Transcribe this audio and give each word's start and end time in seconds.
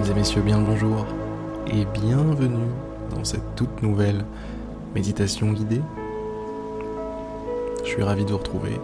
Mesdames 0.00 0.16
et 0.16 0.20
messieurs, 0.20 0.40
bien 0.40 0.58
le 0.58 0.64
bonjour 0.64 1.06
et 1.66 1.84
bienvenue 1.84 2.70
dans 3.10 3.22
cette 3.22 3.54
toute 3.54 3.82
nouvelle 3.82 4.24
méditation 4.94 5.52
guidée. 5.52 5.82
Je 7.84 7.88
suis 7.90 8.02
ravi 8.02 8.24
de 8.24 8.30
vous 8.30 8.38
retrouver. 8.38 8.80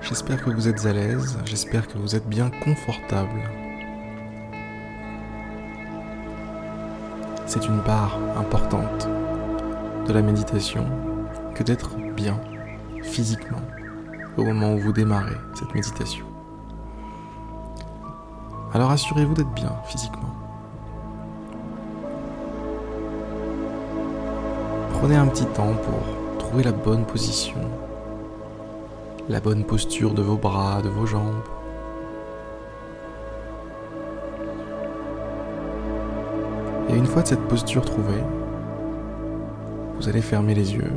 J'espère 0.00 0.42
que 0.42 0.50
vous 0.50 0.66
êtes 0.66 0.84
à 0.86 0.92
l'aise, 0.92 1.38
j'espère 1.44 1.86
que 1.86 1.98
vous 1.98 2.16
êtes 2.16 2.26
bien 2.26 2.50
confortable. 2.64 3.48
C'est 7.46 7.64
une 7.68 7.80
part 7.84 8.18
importante 8.36 9.08
de 10.08 10.12
la 10.12 10.22
méditation 10.22 10.84
que 11.54 11.62
d'être 11.62 11.94
bien 12.16 12.40
physiquement 13.02 13.62
au 14.36 14.44
moment 14.44 14.74
où 14.74 14.78
vous 14.78 14.92
démarrez 14.92 15.36
cette 15.54 15.74
méditation. 15.74 16.26
Alors 18.74 18.90
assurez-vous 18.90 19.34
d'être 19.34 19.54
bien 19.54 19.72
physiquement. 19.86 20.34
Prenez 24.92 25.16
un 25.16 25.26
petit 25.26 25.46
temps 25.46 25.74
pour 25.84 26.38
trouver 26.38 26.62
la 26.62 26.72
bonne 26.72 27.04
position, 27.04 27.60
la 29.28 29.40
bonne 29.40 29.64
posture 29.64 30.12
de 30.12 30.22
vos 30.22 30.36
bras, 30.36 30.82
de 30.82 30.88
vos 30.88 31.06
jambes. 31.06 31.42
Et 36.88 36.96
une 36.96 37.06
fois 37.06 37.24
cette 37.24 37.46
posture 37.48 37.84
trouvée, 37.84 38.22
vous 39.96 40.08
allez 40.08 40.22
fermer 40.22 40.54
les 40.54 40.74
yeux 40.74 40.92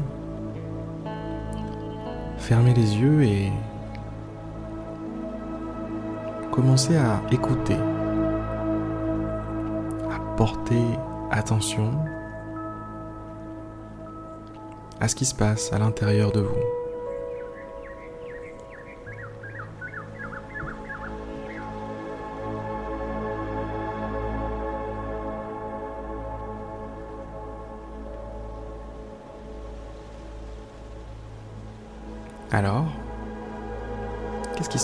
fermez 2.40 2.74
les 2.74 2.98
yeux 2.98 3.24
et 3.24 3.52
commencez 6.52 6.98
à 6.98 7.22
écouter, 7.32 7.78
à 10.10 10.20
porter 10.36 10.84
attention 11.32 11.92
à 15.00 15.08
ce 15.08 15.16
qui 15.16 15.26
se 15.26 15.36
passe 15.36 15.72
à 15.72 15.80
l'intérieur 15.80 16.32
de 16.32 16.42
vous. 16.42 16.79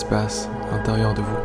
Se 0.08 0.48
à 0.72 0.78
de 1.14 1.22
vous. 1.22 1.36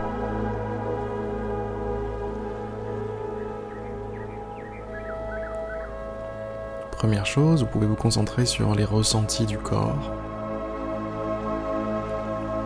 Première 6.92 7.26
chose, 7.26 7.64
vous 7.64 7.70
pouvez 7.70 7.88
vous 7.88 7.95
concentrer 7.95 8.45
sur 8.45 8.76
les 8.76 8.86
ressentis 8.86 9.45
du 9.45 9.58
corps, 9.58 10.12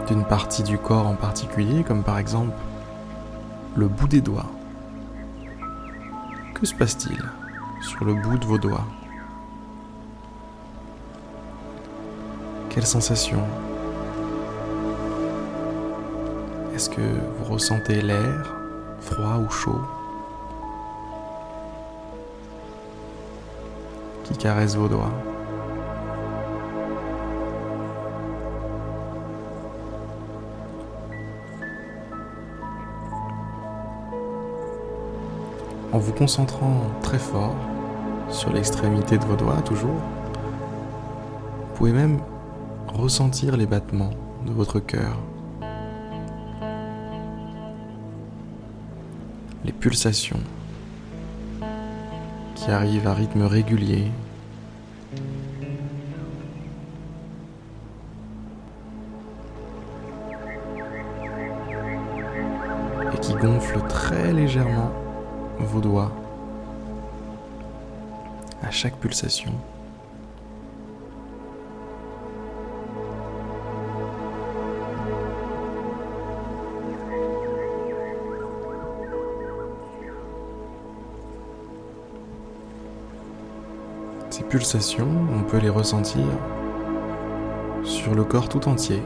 d'une 0.08 0.26
partie 0.26 0.64
du 0.64 0.78
corps 0.78 1.08
en 1.08 1.16
particulier, 1.16 1.84
comme 1.84 2.04
par 2.04 2.18
exemple 2.18 2.54
le 3.78 3.88
bout 3.88 4.08
des 4.08 4.22
doigts. 4.22 4.52
Que 6.54 6.66
se 6.66 6.76
passe-t-il 6.76 7.24
sur 7.82 8.04
le 8.04 8.14
bout 8.16 8.38
de 8.38 8.46
vos 8.46 8.58
doigts? 8.58 8.86
Quelle 12.70 12.86
sensation 12.86 13.40
Est-ce 16.76 16.90
que 16.90 17.00
vous 17.00 17.54
ressentez 17.54 18.02
l'air, 18.02 18.54
froid 19.00 19.38
ou 19.38 19.50
chaud, 19.50 19.80
qui 24.26 24.36
caresse 24.36 24.76
vos 24.76 24.90
doigts 24.90 25.14
En 35.94 35.98
vous 35.98 36.12
concentrant 36.12 36.82
très 37.02 37.20
fort 37.20 37.56
sur 38.28 38.52
l'extrémité 38.52 39.18
de 39.18 39.24
vos 39.24 39.38
doigts, 39.38 39.62
toujours, 39.62 40.02
vous 41.62 41.76
pouvez 41.76 41.94
même 41.94 42.20
ressentir 42.90 43.56
les 43.56 43.66
battements 43.66 44.12
de 44.46 44.52
votre 44.52 44.82
cœur, 44.82 45.16
les 49.66 49.72
pulsations 49.72 50.40
qui 52.54 52.70
arrivent 52.70 53.08
à 53.08 53.14
rythme 53.14 53.44
régulier. 53.44 54.12
et 63.14 63.18
qui 63.20 63.34
gonflent 63.36 63.88
très 63.88 64.34
légèrement 64.34 64.92
vos 65.60 65.80
doigts 65.80 66.12
à 68.62 68.72
chaque 68.72 68.98
pulsation. 68.98 69.52
Pulsations, 84.50 85.08
on 85.34 85.44
peut 85.44 85.58
les 85.58 85.70
ressentir 85.70 86.26
sur 87.84 88.16
le 88.16 88.24
corps 88.24 88.50
tout 88.50 88.68
entier. 88.68 89.02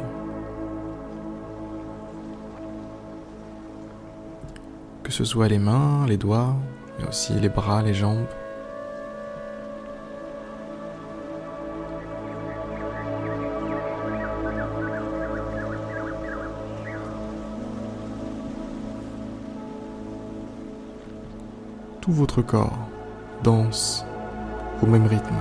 Que 5.03 5.11
ce 5.11 5.23
soit 5.23 5.47
les 5.47 5.59
mains, 5.59 6.05
les 6.07 6.17
doigts, 6.17 6.55
mais 6.97 7.07
aussi 7.07 7.33
les 7.33 7.49
bras, 7.49 7.81
les 7.81 7.93
jambes. 7.93 8.25
Tout 22.01 22.11
votre 22.11 22.41
corps 22.41 22.77
danse 23.43 24.05
au 24.81 24.85
même 24.85 25.05
rythme. 25.05 25.35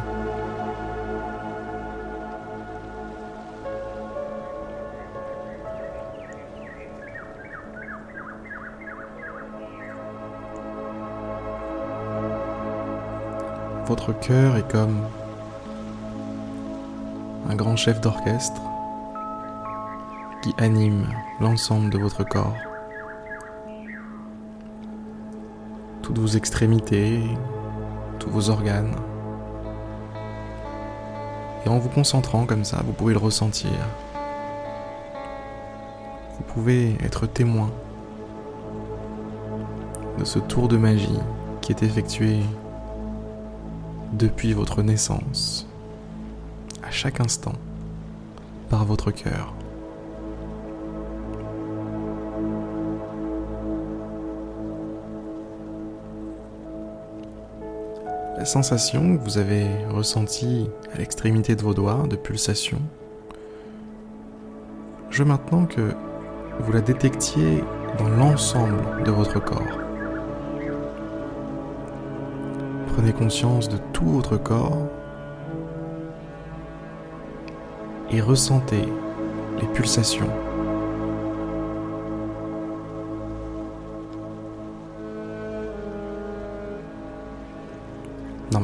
Votre 13.87 14.13
cœur 14.13 14.57
est 14.57 14.71
comme 14.71 15.01
un 17.49 17.55
grand 17.55 17.75
chef 17.75 18.03
d'orchestre 18.03 18.61
qui 20.43 20.55
anime 20.59 21.07
l'ensemble 21.41 21.89
de 21.89 21.97
votre 21.97 22.23
corps. 22.23 22.55
Toutes 26.03 26.19
vos 26.19 26.27
extrémités, 26.27 27.23
tous 28.19 28.29
vos 28.29 28.51
organes. 28.51 28.95
Et 31.65 31.69
en 31.69 31.79
vous 31.79 31.89
concentrant 31.89 32.47
comme 32.47 32.65
ça, 32.65 32.83
vous 32.87 32.93
pouvez 32.93 33.13
le 33.13 33.19
ressentir. 33.19 33.71
Vous 36.37 36.45
pouvez 36.55 36.97
être 37.03 37.27
témoin 37.27 37.71
de 40.19 40.25
ce 40.25 40.39
tour 40.39 40.69
de 40.69 40.77
magie 40.77 41.19
qui 41.61 41.73
est 41.73 41.83
effectué 41.83 42.41
depuis 44.13 44.53
votre 44.53 44.83
naissance, 44.83 45.67
à 46.83 46.91
chaque 46.91 47.21
instant, 47.21 47.53
par 48.71 48.85
votre 48.85 49.11
cœur. 49.11 49.55
Sensation 58.49 59.17
que 59.17 59.23
vous 59.23 59.37
avez 59.37 59.67
ressentie 59.91 60.71
à 60.95 60.99
l'extrémité 60.99 61.55
de 61.55 61.63
vos 61.63 61.75
doigts 61.75 62.07
de 62.09 62.17
pulsation, 62.17 62.79
je 65.11 65.23
veux 65.23 65.29
maintenant 65.29 65.67
que 65.67 65.93
vous 66.61 66.73
la 66.73 66.81
détectiez 66.81 67.63
dans 67.99 68.09
l'ensemble 68.09 69.05
de 69.05 69.11
votre 69.11 69.39
corps. 69.39 69.79
Prenez 72.95 73.13
conscience 73.13 73.69
de 73.69 73.77
tout 73.93 74.07
votre 74.07 74.39
corps 74.39 74.89
et 78.11 78.23
ressentez 78.23 78.89
les 79.61 79.67
pulsations 79.69 80.48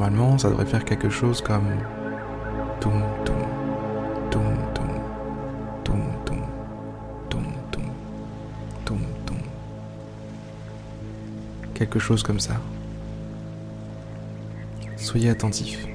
Normalement, 0.04 0.36
ça 0.36 0.50
devrait 0.50 0.66
faire 0.66 0.84
quelque 0.84 1.08
chose 1.08 1.40
comme 1.40 1.64
toum 2.78 2.92
quelque 11.74 11.98
chose 11.98 12.22
comme 12.22 12.40
ça. 12.40 12.54
Soyez 14.96 15.30
attentifs. 15.30 15.93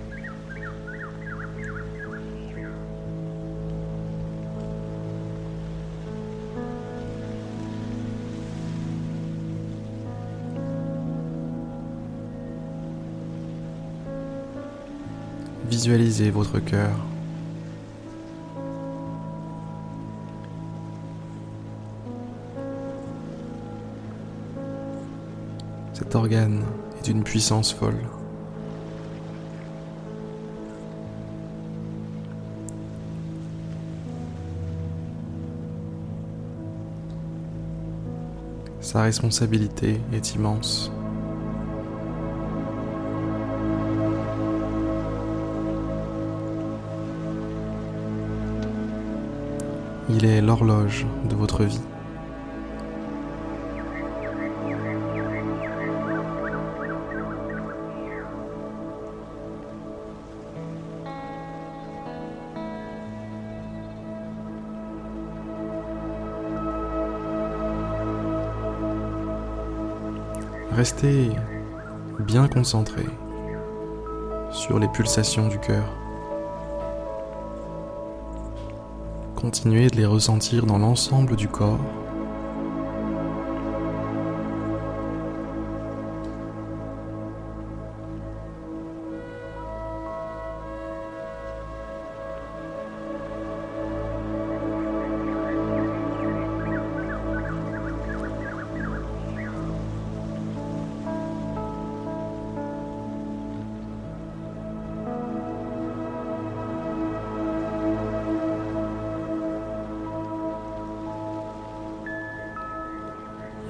Visualisez 15.80 16.30
votre 16.30 16.60
cœur. 16.60 16.92
Cet 25.94 26.16
organe 26.16 26.66
est 27.00 27.06
d'une 27.06 27.24
puissance 27.24 27.72
folle. 27.72 27.96
Sa 38.82 39.04
responsabilité 39.04 40.02
est 40.12 40.36
immense. 40.36 40.92
Il 50.12 50.26
est 50.26 50.42
l'horloge 50.42 51.06
de 51.30 51.36
votre 51.36 51.64
vie. 51.64 51.80
Restez 70.72 71.30
bien 72.20 72.48
concentré 72.48 73.04
sur 74.50 74.80
les 74.80 74.88
pulsations 74.88 75.50
du 75.50 75.60
cœur. 75.60 75.99
Continuez 79.50 79.90
de 79.90 79.96
les 79.96 80.06
ressentir 80.06 80.68
dans 80.68 80.78
l'ensemble 80.78 81.36
du 81.36 81.48
corps. 81.48 81.80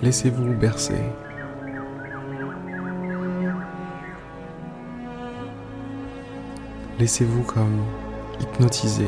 Laissez-vous 0.01 0.53
bercer. 0.53 1.01
Laissez-vous 6.97 7.43
comme 7.43 7.83
hypnotisé 8.39 9.07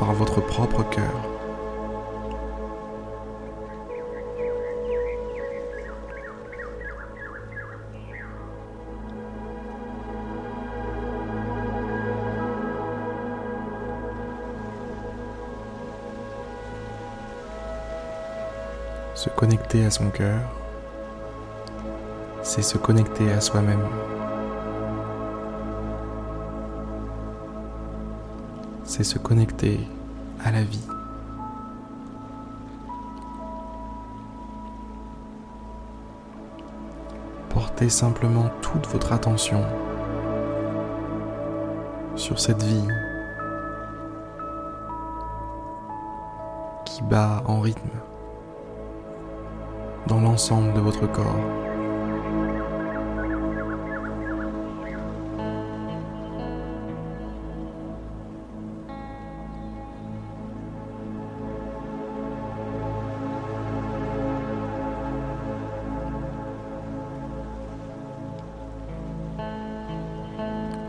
par 0.00 0.12
votre 0.12 0.40
propre 0.40 0.82
cœur. 0.90 1.31
Se 19.22 19.30
connecter 19.30 19.84
à 19.84 19.90
son 19.92 20.10
cœur, 20.10 20.40
c'est 22.42 22.60
se 22.60 22.76
connecter 22.76 23.32
à 23.32 23.40
soi-même. 23.40 23.86
C'est 28.82 29.04
se 29.04 29.20
connecter 29.20 29.78
à 30.44 30.50
la 30.50 30.64
vie. 30.64 30.88
Portez 37.50 37.90
simplement 37.90 38.50
toute 38.60 38.88
votre 38.88 39.12
attention 39.12 39.62
sur 42.16 42.40
cette 42.40 42.64
vie 42.64 42.88
qui 46.84 47.02
bat 47.04 47.44
en 47.46 47.60
rythme 47.60 47.88
dans 50.06 50.20
l'ensemble 50.20 50.72
de 50.74 50.80
votre 50.80 51.06
corps. 51.10 51.36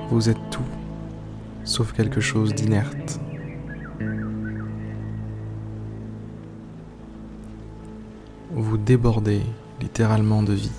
Vous 0.10 0.30
êtes 0.30 0.38
tout, 0.52 0.62
sauf 1.64 1.92
quelque 1.92 2.22
chose 2.22 2.54
d'inerte. 2.54 3.20
Vous 8.56 8.78
débordez 8.78 9.42
littéralement 9.82 10.44
de 10.44 10.54
vie. 10.54 10.72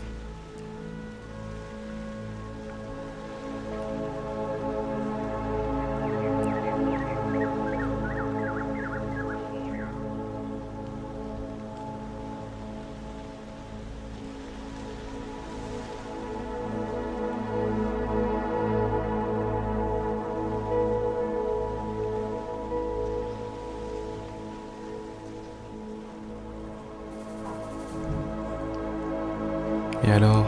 Et 30.07 30.13
alors 30.13 30.47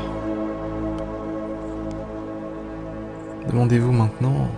Demandez-vous 3.49 3.93
maintenant 3.93 4.49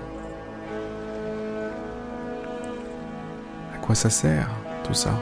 à 3.74 3.78
quoi 3.78 3.94
ça 3.94 4.08
sert 4.10 4.48
tout 4.82 4.94
ça? 4.94 5.12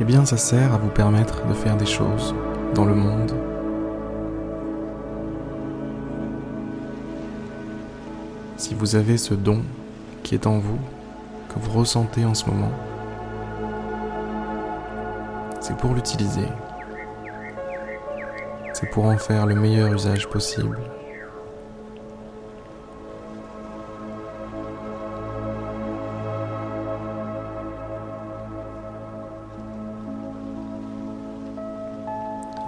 Eh 0.00 0.04
bien 0.04 0.24
ça 0.24 0.36
sert 0.36 0.74
à 0.74 0.78
vous 0.78 0.88
permettre 0.90 1.46
de 1.46 1.54
faire 1.54 1.76
des 1.76 1.86
choses 1.86 2.34
dans 2.74 2.84
le 2.84 2.94
monde. 2.94 3.32
Si 8.58 8.74
vous 8.74 8.96
avez 8.96 9.16
ce 9.16 9.34
don 9.34 9.62
qui 10.22 10.34
est 10.34 10.46
en 10.46 10.58
vous, 10.58 10.78
que 11.48 11.58
vous 11.58 11.78
ressentez 11.78 12.24
en 12.24 12.34
ce 12.34 12.44
moment, 12.48 12.70
c'est 15.70 15.76
pour 15.76 15.94
l'utiliser. 15.94 16.48
C'est 18.72 18.90
pour 18.90 19.04
en 19.04 19.16
faire 19.16 19.46
le 19.46 19.54
meilleur 19.54 19.92
usage 19.92 20.28
possible. 20.28 20.80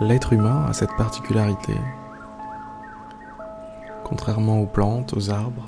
L'être 0.00 0.32
humain 0.32 0.66
a 0.68 0.72
cette 0.72 0.94
particularité, 0.96 1.74
contrairement 4.04 4.60
aux 4.60 4.66
plantes, 4.66 5.12
aux 5.14 5.30
arbres, 5.30 5.66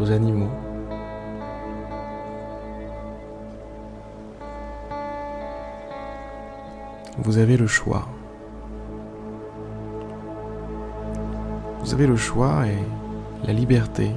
aux 0.00 0.10
animaux. 0.12 0.63
Vous 7.18 7.38
avez 7.38 7.56
le 7.56 7.66
choix. 7.66 8.08
Vous 11.80 11.94
avez 11.94 12.06
le 12.06 12.16
choix 12.16 12.66
et 12.66 12.78
la 13.46 13.52
liberté 13.52 14.10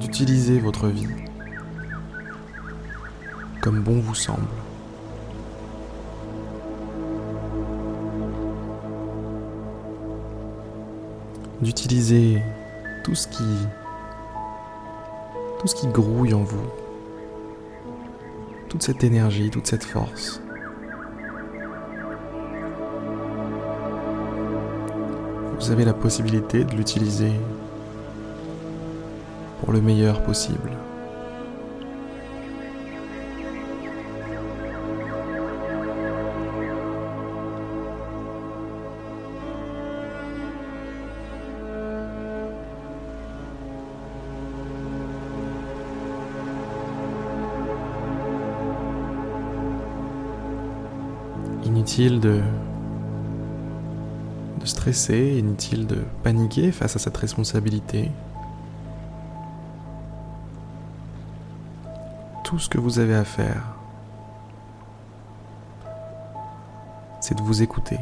d'utiliser 0.00 0.58
votre 0.58 0.86
vie 0.88 1.06
comme 3.60 3.82
bon 3.82 4.00
vous 4.00 4.14
semble. 4.14 4.46
D'utiliser 11.60 12.42
tout 13.04 13.14
ce 13.14 13.28
qui 13.28 13.44
tout 15.58 15.66
ce 15.66 15.74
qui 15.74 15.88
grouille 15.88 16.34
en 16.34 16.44
vous, 16.44 16.68
toute 18.68 18.82
cette 18.82 19.02
énergie, 19.02 19.50
toute 19.50 19.66
cette 19.66 19.84
force. 19.84 20.40
Vous 25.60 25.72
avez 25.72 25.84
la 25.84 25.92
possibilité 25.92 26.62
de 26.64 26.72
l'utiliser 26.76 27.32
pour 29.60 29.72
le 29.72 29.80
meilleur 29.80 30.22
possible. 30.22 30.70
Inutile 51.64 52.20
de, 52.20 52.40
de 54.58 54.66
stresser, 54.66 55.38
inutile 55.38 55.86
de 55.86 56.04
paniquer 56.22 56.72
face 56.72 56.96
à 56.96 56.98
cette 56.98 57.16
responsabilité. 57.16 58.10
Tout 62.44 62.58
ce 62.58 62.68
que 62.68 62.78
vous 62.78 62.98
avez 62.98 63.14
à 63.14 63.24
faire, 63.24 63.62
c'est 67.20 67.36
de 67.36 67.42
vous 67.42 67.62
écouter. 67.62 67.98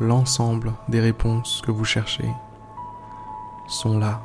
L'ensemble 0.00 0.72
des 0.88 1.00
réponses 1.00 1.62
que 1.64 1.70
vous 1.70 1.84
cherchez 1.84 2.30
sont 3.68 3.98
là, 3.98 4.20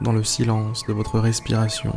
dans 0.00 0.12
le 0.12 0.22
silence 0.22 0.84
de 0.86 0.92
votre 0.92 1.18
respiration, 1.18 1.92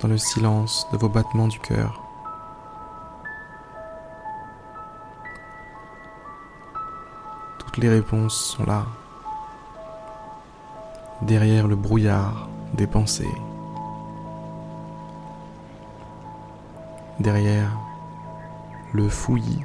dans 0.00 0.08
le 0.08 0.18
silence 0.18 0.86
de 0.92 0.96
vos 0.96 1.08
battements 1.08 1.48
du 1.48 1.58
cœur. 1.58 2.02
Toutes 7.58 7.78
les 7.78 7.88
réponses 7.88 8.56
sont 8.56 8.64
là, 8.64 8.86
derrière 11.22 11.66
le 11.66 11.76
brouillard 11.76 12.48
des 12.74 12.86
pensées, 12.86 13.34
derrière 17.18 17.70
le 18.92 19.08
fouillis. 19.08 19.62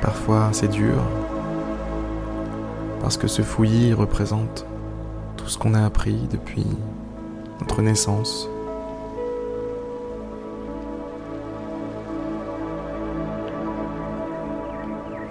Parfois 0.00 0.48
c'est 0.52 0.68
dur, 0.68 1.02
parce 3.00 3.16
que 3.16 3.26
ce 3.26 3.42
fouillis 3.42 3.94
représente 3.94 4.66
tout 5.36 5.48
ce 5.48 5.58
qu'on 5.58 5.74
a 5.74 5.84
appris 5.84 6.28
depuis 6.30 6.66
notre 7.60 7.82
naissance. 7.82 8.48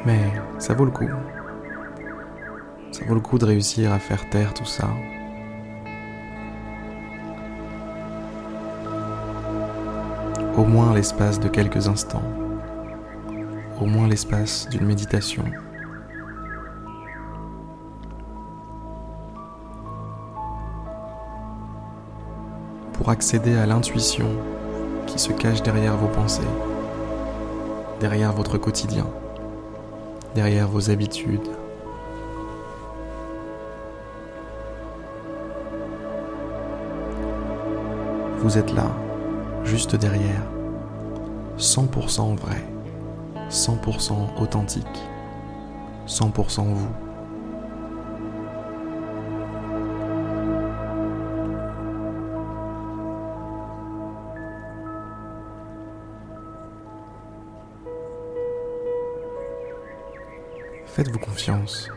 Mais 0.06 0.32
ça 0.58 0.74
vaut 0.74 0.86
le 0.86 0.92
coup. 0.92 1.10
Ça 2.92 3.06
vaut 3.06 3.14
le 3.14 3.22
coup 3.22 3.38
de 3.38 3.46
réussir 3.46 3.94
à 3.94 4.00
faire 4.00 4.30
taire 4.30 4.54
tout 4.54 4.66
ça. 4.66 4.88
Au 10.58 10.66
moins 10.66 10.94
l'espace 10.94 11.40
de 11.40 11.48
quelques 11.48 11.88
instants. 11.88 12.24
Au 13.80 13.86
moins 13.86 14.08
l'espace 14.08 14.68
d'une 14.70 14.86
méditation. 14.86 15.46
Pour 23.00 23.12
accéder 23.12 23.56
à 23.56 23.66
l'intuition 23.66 24.28
qui 25.08 25.20
se 25.20 25.32
cache 25.32 25.64
derrière 25.64 25.96
vos 25.96 26.10
pensées, 26.10 26.42
derrière 28.02 28.34
votre 28.34 28.58
quotidien, 28.58 29.08
derrière 30.36 30.68
vos 30.68 30.92
habitudes. 30.92 31.48
Vous 38.40 38.58
êtes 38.58 38.74
là, 38.74 38.92
juste 39.64 39.96
derrière, 39.96 40.44
100% 41.58 42.36
vrai, 42.36 42.62
100% 43.50 44.42
authentique, 44.42 44.86
100% 46.06 46.66
vous. 46.66 47.09
Faites-vous 60.94 61.20
confiance. 61.20 61.90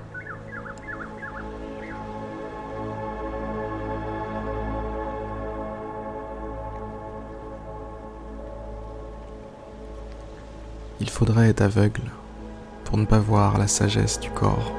Il 11.01 11.11
faudrait 11.11 11.49
être 11.49 11.63
aveugle 11.63 12.03
pour 12.85 12.97
ne 12.97 13.07
pas 13.07 13.19
voir 13.19 13.59
la 13.59 13.67
sagesse 13.67 14.21
du 14.21 14.31
corps. 14.31 14.73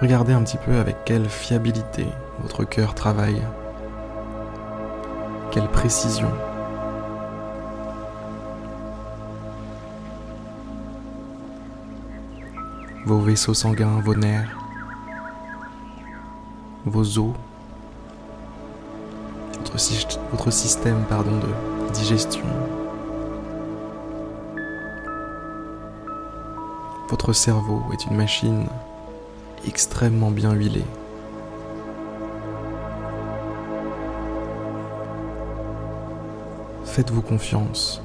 Regardez 0.00 0.32
un 0.32 0.42
petit 0.42 0.56
peu 0.56 0.78
avec 0.78 1.04
quelle 1.04 1.28
fiabilité 1.28 2.06
votre 2.42 2.64
cœur 2.64 2.94
travaille, 2.94 3.42
quelle 5.50 5.68
précision 5.68 6.30
vos 13.06 13.18
vaisseaux 13.18 13.54
sanguins, 13.54 14.00
vos 14.04 14.14
nerfs, 14.14 14.56
vos 16.84 17.18
os, 17.18 17.32
votre, 20.32 20.50
système 20.50 21.04
pardon, 21.08 21.38
de 21.38 21.92
digestion, 21.92 22.44
votre 27.08 27.32
cerveau 27.32 27.82
est 27.92 28.04
une 28.06 28.16
machine 28.16 28.66
extrêmement 29.66 30.30
bien 30.30 30.52
huilée. 30.52 30.84
Faites-vous 36.84 37.22
confiance. 37.22 38.02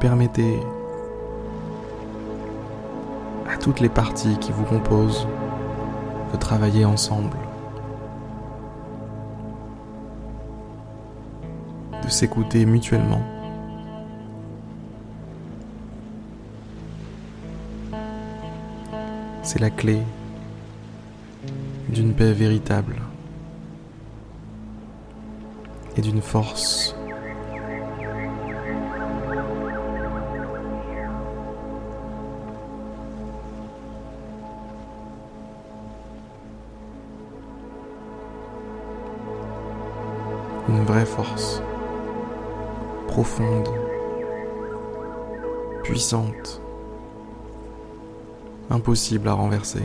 Permettez 0.00 0.60
toutes 3.66 3.80
les 3.80 3.88
parties 3.88 4.38
qui 4.38 4.52
vous 4.52 4.62
composent 4.62 5.26
de 6.32 6.38
travailler 6.38 6.84
ensemble, 6.84 7.36
de 12.00 12.08
s'écouter 12.08 12.64
mutuellement. 12.64 13.20
C'est 19.42 19.58
la 19.58 19.70
clé 19.70 20.00
d'une 21.88 22.14
paix 22.14 22.30
véritable 22.30 23.02
et 25.96 26.02
d'une 26.02 26.22
force 26.22 26.95
Une 40.68 40.82
vraie 40.82 41.06
force, 41.06 41.62
profonde, 43.06 43.68
puissante, 45.84 46.60
impossible 48.68 49.28
à 49.28 49.34
renverser. 49.34 49.84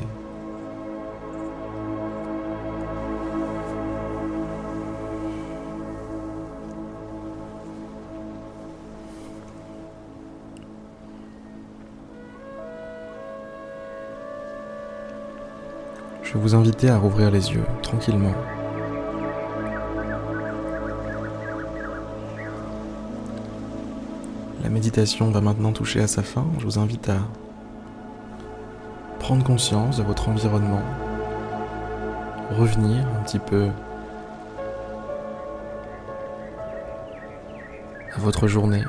Je 16.24 16.38
vous 16.38 16.56
inviter 16.56 16.90
à 16.90 16.98
rouvrir 16.98 17.30
les 17.30 17.52
yeux 17.52 17.66
tranquillement. 17.84 18.34
Méditation 24.72 25.30
va 25.30 25.42
maintenant 25.42 25.74
toucher 25.74 26.02
à 26.02 26.08
sa 26.08 26.24
fin. 26.24 26.46
Je 26.60 26.66
vous 26.66 26.80
invite 26.80 27.10
à 27.10 27.20
prendre 29.20 29.44
conscience 29.44 29.98
de 29.98 30.04
votre 30.04 30.30
environnement, 30.30 30.82
revenir 32.58 33.06
un 33.20 33.24
petit 33.24 33.38
peu 33.38 33.70
à 38.16 38.20
votre 38.20 38.48
journée. 38.48 38.84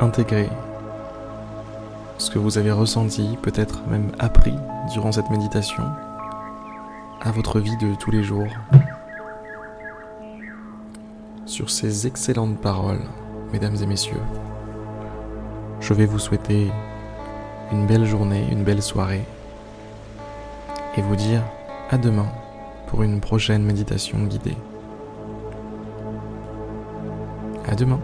Intégrer 0.00 0.48
ce 2.18 2.30
que 2.30 2.38
vous 2.38 2.58
avez 2.58 2.72
ressenti, 2.72 3.38
peut-être 3.42 3.86
même 3.88 4.10
appris 4.18 4.54
durant 4.92 5.12
cette 5.12 5.30
méditation, 5.30 5.84
à 7.20 7.30
votre 7.30 7.60
vie 7.60 7.76
de 7.76 7.94
tous 7.94 8.10
les 8.10 8.24
jours. 8.24 8.48
Sur 11.52 11.68
ces 11.68 12.06
excellentes 12.06 12.62
paroles, 12.62 13.02
mesdames 13.52 13.76
et 13.82 13.84
messieurs, 13.84 14.22
je 15.80 15.92
vais 15.92 16.06
vous 16.06 16.18
souhaiter 16.18 16.70
une 17.70 17.86
belle 17.86 18.06
journée, 18.06 18.46
une 18.50 18.64
belle 18.64 18.80
soirée, 18.80 19.26
et 20.96 21.02
vous 21.02 21.14
dire 21.14 21.42
à 21.90 21.98
demain 21.98 22.32
pour 22.86 23.02
une 23.02 23.20
prochaine 23.20 23.64
méditation 23.64 24.18
guidée. 24.20 24.56
À 27.68 27.74
demain. 27.74 28.00